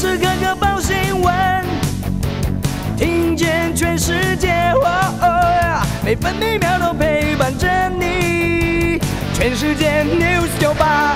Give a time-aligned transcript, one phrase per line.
[0.00, 1.62] 时刻刻报新闻，
[2.96, 4.72] 听见全世界，
[6.02, 8.98] 每分每秒都陪伴着你。
[9.34, 11.14] 全世界 news 九八。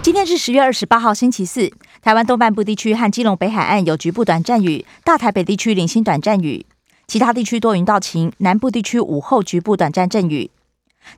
[0.00, 1.68] 今天是十月二十八号，星期四。
[2.00, 6.64] 台湾东半部地区和基隆北海岸有局部短暂雨，大台北地区零星短暂雨，
[7.08, 8.32] 其他地区多云到晴。
[8.38, 10.52] 南部地区午后局部短暂阵雨。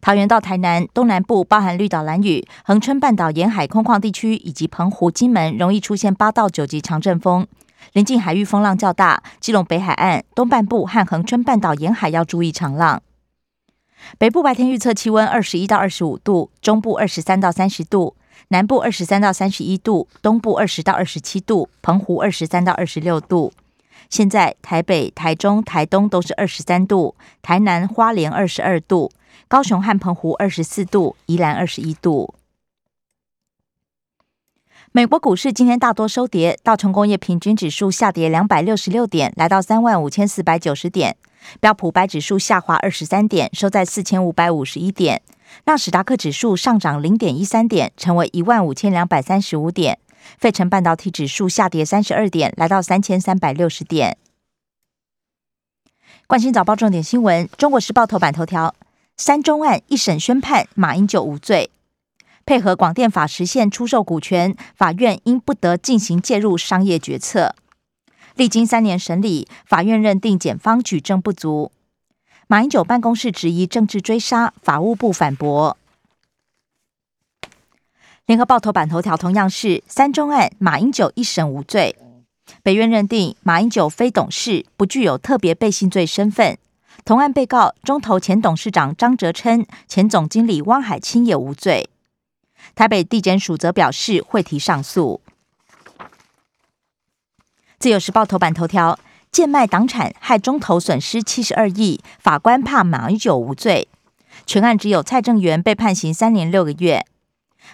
[0.01, 7.47] 桃园到台南东南部包含绿岛、蓝屿、恒春半岛沿海空旷地区以及澎湖、金门，容易出现八到九级强阵风。
[7.93, 13.03] 临近海域风浪较大，基隆北海岸东半部和恒春半岛沿海要注意长浪。
[14.19, 18.15] 北部白天预测气温二十一到二十五度，中部二十三到三十度，
[18.49, 23.53] 南部二十三到三十一度，东部二十到二十七度，澎湖二十三到二十六度。
[24.11, 29.11] 现在台北、台中、台东都是二十三度，台南、花莲二十二度。
[29.49, 32.35] 高雄和澎湖二十四度，宜兰二十一度。
[34.93, 41.13] 美国股市今天大多收跌，道琼工业平均指数下跌两百六十六点，来到三万五千四百九十点；
[41.61, 45.19] 标普白指数下滑二十三点，收在四千五百五十一点；
[45.67, 49.97] 纳史达克指数上涨零点一三点，成为一万五千两百三十五点；
[50.39, 54.17] 费城半导体指数下跌三十二点，来到三千三百六十点。
[56.27, 58.75] 关心早报重点新闻，中国时报头版头条。
[59.21, 61.71] 三中案一审宣判，马英九无罪。
[62.47, 67.57] 配合广电法实现出售股权，法院应不得进行介入商业决策。
[68.37, 71.73] 历经三年审理，法院认定检方举证不足。
[72.47, 75.77] 马英九办公室质疑政治追杀，法务部反驳。
[78.25, 81.97] 联合报头版头条同样是三中案，马英九一审无罪。
[82.63, 86.57] 北院认定马英九非董事，不具有特别背信罪身份。
[87.09, 91.89] 同案被告中投前董事长张哲琛、前总经理汪海清也无罪。
[92.75, 95.23] 台北地检署则表示会提上诉。
[97.79, 98.99] 自由时报头版头条：
[99.33, 103.89] 贱卖党产害中投损失七十二亿，法官怕马英九无罪。
[104.45, 107.07] 全案只有蔡正元被判刑三年六个月。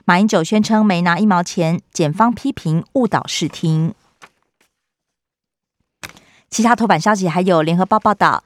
[0.04, 3.94] 马英九宣称没拿一毛钱，检方批评误导视听。
[6.48, 8.44] 其他头版消息还有联合报报道。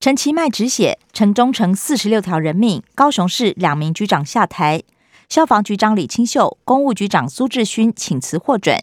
[0.00, 2.84] 陈其迈止血，城中城四十六条人命。
[2.94, 4.84] 高雄市两名局长下台，
[5.28, 8.78] 消防局长李清秀、公务局长苏志勋请辞获准。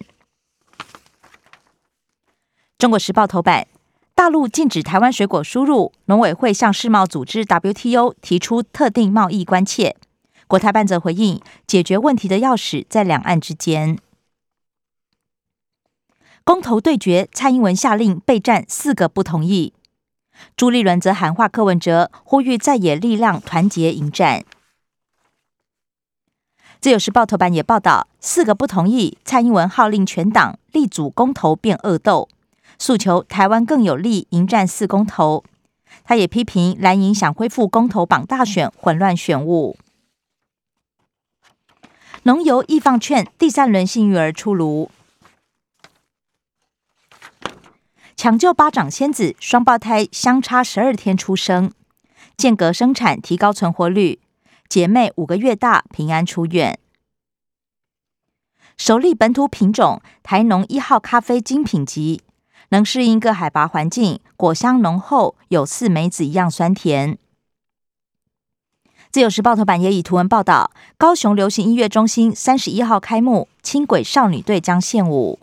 [2.78, 3.66] 中国时报头版：
[4.14, 9.96] 大陆禁止台湾水果输入，农委会向世贸组织 WTO 提出特定贸易关切。
[10.48, 13.98] 国台办则回应：解决问题的钥匙在两岸之间。
[16.44, 19.72] 公投对决，蔡英文下令备战，四个不同意。
[20.56, 24.44] 朱立伦则喊话柯文哲，呼吁在野力量团结迎战。
[26.82, 32.30] 自由时报头版也报道，四个不同意，蔡英文号令全党力组公投变恶斗，
[32.78, 35.44] 诉求台湾更有力迎战四公投。
[36.04, 39.78] 他也批评蓝营想恢复公投榜大选，混乱选务。
[42.24, 44.92] 农油易放券第三轮幸运儿出炉。
[48.16, 51.72] 抢救巴掌仙子，双胞胎相差十二天出生，
[52.38, 54.20] 间隔生产提高存活率。
[54.70, 56.80] 姐妹五个月大平安出院。
[58.78, 62.22] 首例本土品种台农一号咖啡精品级，
[62.70, 67.18] 能适应各海拔环境，果香浓厚，有似梅子一样酸甜。
[69.12, 75.40] 自由时报头版也以图文报道：高雄流行音乐中心三十一号开幕，轻轨少女队将献舞。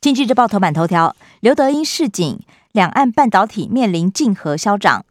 [0.00, 2.38] 经济日报头版头条：刘德英示警，
[2.70, 5.04] 两岸半导体面临竞合消长。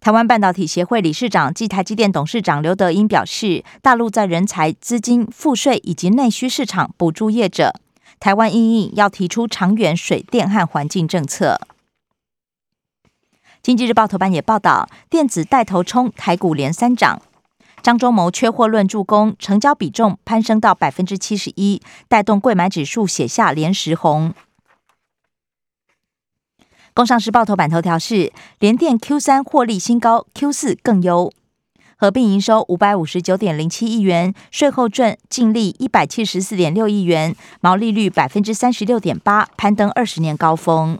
[0.00, 7.72] 台湾半导体协会理事长暨台积电董事长刘德英表示，大陆在人才、资金、赋税以及内需市场补助业者，
[8.20, 11.58] 台湾应应要提出长远水电和环境政策。
[13.62, 17.22] 经济日报头版也报道，电子带头冲台股连三涨。
[17.86, 24.34] 张忠谋缺货论助攻，成交比重攀升到百分之七十一，带动贵买指数写下连十红。
[26.92, 31.32] 工商时报头版头条是联电 Q 三获利新高，Q 四更优，
[31.96, 40.98] 合并营收五百五十九点零七亿元，税后赚净利一百七十四点六亿元，毛利率百分之三十六点八，攀登二十年高峰。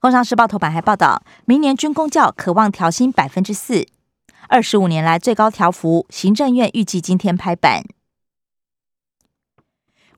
[0.00, 3.86] 工商时报头版还报道，明年军工教渴望调薪百分之四。
[4.48, 7.82] 二十五年来最高调幅，行政院预计今天拍板。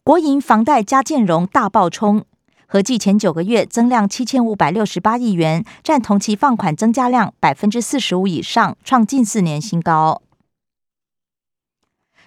[0.05, 2.25] 国营房贷加建融大爆冲，
[2.67, 10.21] 合计前九个月增量七千五百六十八亿元，占同期放款增加量百分之四十五以上，创近四年新高。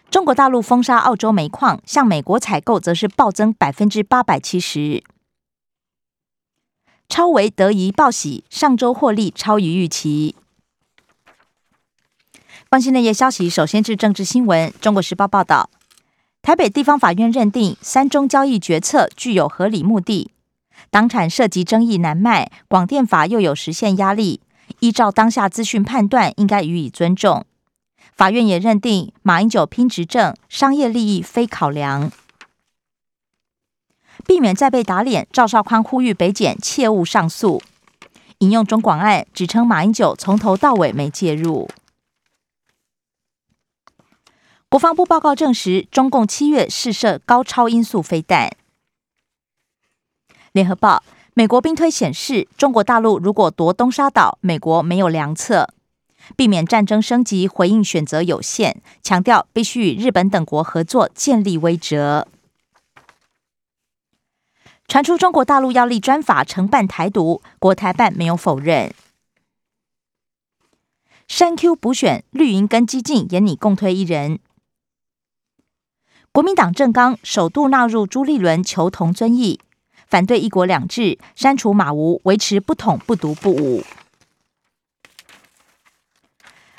[0.10, 5.04] 中国大陆封杀澳洲煤矿，向美国采购则是暴增百分之八百七十。
[7.08, 10.36] 超维得宜报喜，上周获利超于预期。
[12.72, 14.74] 关心内页消息，首先是政治新闻。
[14.80, 15.70] 中国时报报道。
[16.42, 20.32] 台北地方法院认定三中交易决策具有合理目的，
[20.90, 24.40] 党产涉及争议难卖，广电法又有实现压力，
[24.80, 27.46] 依照当下资讯判断，应该予以尊重。
[28.16, 32.10] 法院也认定马英九拼执政，商业利益非考量，
[34.26, 35.28] 避免再被打脸。
[35.34, 37.62] 赵少康呼吁北检切勿上诉，
[38.38, 41.68] 引用中广案，指称马英九从头到尾没介入。
[44.72, 48.56] 国防部报告证实，中共七月试射高超音速飞弹。
[50.54, 51.04] 联合报：
[51.34, 55.74] 美国兵推显示，中国大陆如果夺东沙岛，美国没有良策，
[56.38, 62.26] 避免战争升级，回应选择有限，强调必须与日本等国合作，建立威慑。
[64.88, 68.94] 传出中国大陆要立专法承办台独，国台办没有否认。
[71.28, 74.40] 山 Q 补选，绿营跟激进也拟共推一人。
[76.34, 79.60] 国民党政纲首度纳入朱立伦求同尊异，
[80.08, 83.84] 反对一国两制，删除马吴，维持不统不独不武。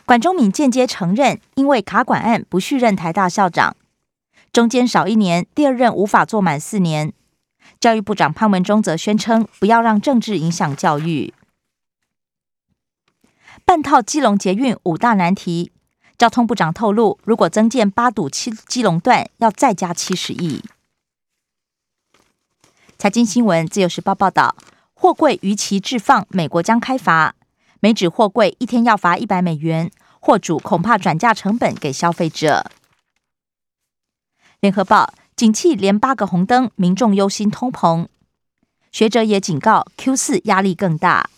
[0.06, 3.76] 管中敏间接承认，因为卡管案不续任台大校长，
[4.50, 7.12] 中间少一年，第二任无法做满四年。
[7.78, 11.34] 教育部长潘文忠则宣称，不要让政治影响教育。
[13.66, 15.72] 半套基隆捷运五大难题。
[16.18, 20.62] 交通部长透露，如果增建八堵七基隆段，要再加七十亿。
[22.96, 24.54] 财经新闻，自由时报报道，
[24.94, 27.34] 货柜逾期置放，美国将开罚，
[27.80, 32.70] 每纸货柜一天要罚一百美元，货主恐怕转嫁成本给消费者。
[34.60, 38.06] 联合报，景气连八个红灯，民众忧心通膨，
[38.92, 41.28] 学者也警告 Q 四压力更大。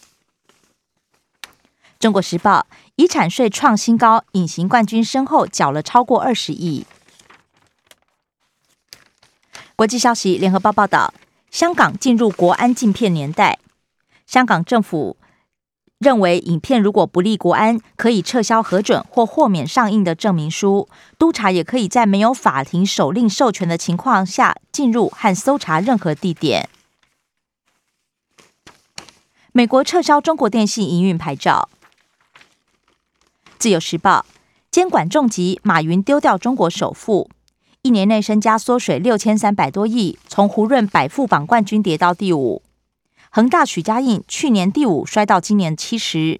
[2.04, 2.66] 中国时报。
[2.96, 6.84] 遗产税创新高，隐形冠军身后缴了超过二十亿。
[9.74, 11.14] 国际消息，联合报报道，
[11.50, 13.58] 香港进入国安禁片年代。
[14.26, 15.16] 香港政府
[15.98, 20.86] 认为，影片如果不利国安，可以撤销核准或豁免上映的证明书。
[21.16, 26.68] 督察也可以在没有法庭手令授权的情况下进入和搜查任何地点。
[29.52, 31.70] 美国撤销中国电信营运牌照。
[33.64, 34.26] 自由时报
[34.70, 37.30] 监管重疾，马云丢掉中国首富，
[37.80, 42.60] 一年内身家缩水六千三百多亿，从胡润百富榜冠军跌到第五。
[43.30, 46.38] 恒大许家印去年第五，摔到今年七十。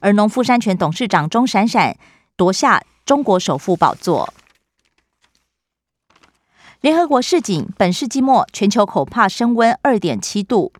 [0.00, 1.98] 而农夫山泉董事长钟闪闪
[2.36, 4.32] 夺下中国首富宝座。
[6.80, 10.72] 联合国示警，本世纪末全球恐怕升温二点七度。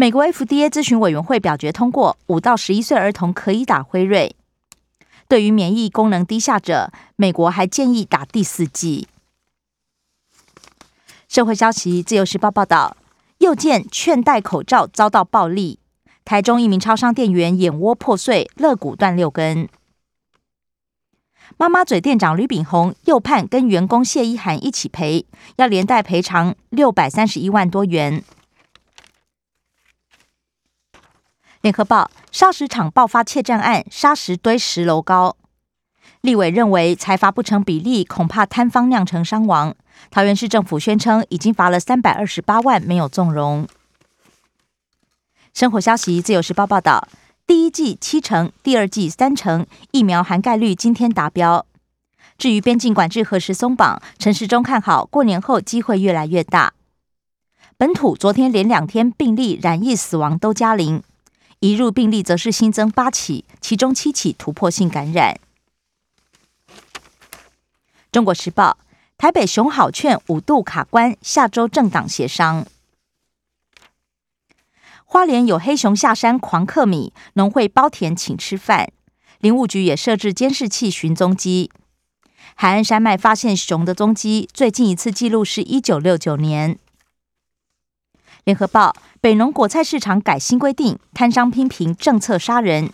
[0.00, 4.36] 美国 FDA 咨询委员会表决通过，五到十一岁儿童可以打辉瑞。
[5.26, 9.08] 对于免疫功能低下者，美国还建议打第四剂。
[11.26, 12.96] 社会消息，自由时报报道，
[13.38, 15.80] 又见劝戴口罩遭到暴力，
[16.24, 19.68] 台中一名超商店员眼窝破碎，肋骨断六根。
[21.56, 25.26] 妈妈嘴店长吕炳宏又判跟员工谢一涵一起赔，
[25.56, 28.22] 要连带赔偿六百三十一万多元。
[31.60, 35.36] 联合报砂石厂爆发窃占案，砂石堆十楼高。
[36.20, 39.74] 立委认为财阀不成比例，恐怕摊方酿成伤亡。
[40.10, 43.66] 桃园市政府宣称已经罚了三百二十八万，没有纵容。
[45.52, 47.08] 生活消息，自由时报报道，
[47.46, 51.66] 第一季七成，第二季三成，疫苗含盖率今天达标。
[52.36, 56.72] 至于边境管制何时松绑，陈时中看好过年后机会越来越大。
[57.76, 61.02] 本土昨天连两天病例染疫死亡都加零。
[61.60, 65.40] 移入病例则是新增八起，其中七起突破性感染。
[68.12, 68.78] 中国时报：
[69.16, 72.64] 台北熊好券五度卡关，下周政党协商。
[75.04, 78.92] 花莲有黑熊下山狂克米，农会包田请吃饭。
[79.40, 81.70] 林务局也设置监视器寻踪机。
[82.54, 86.78] 海岸山脉发现熊的踪迹，最近一次记录是一九六九年。
[88.48, 88.96] 联合报。
[89.20, 92.90] 北农果菜市场改新规定，摊商批评政策杀人，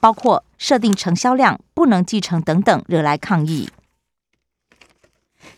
[0.00, 3.70] 包括设定成销量不能继承等等，惹来抗议。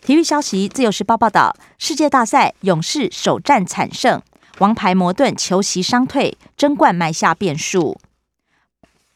[0.02, 4.22] 体育消息，《自由时报》报道，世界大赛勇士首战惨胜，
[4.58, 7.98] 王牌摩顿球席伤退，争冠埋下变数。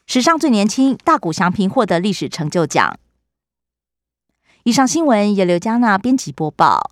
[0.05, 2.99] 史上最年轻大谷翔平获得历史成就奖。
[4.63, 6.91] 以上新闻由刘嘉娜编辑播报。